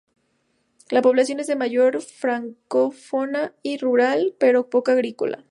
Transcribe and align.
La 0.89 1.03
población 1.03 1.39
es 1.41 1.49
en 1.49 1.59
mayoría 1.59 2.01
francófona 2.01 3.53
y 3.61 3.77
rural, 3.77 4.33
pero 4.39 4.67
poco 4.67 4.89
agrícola. 4.89 5.37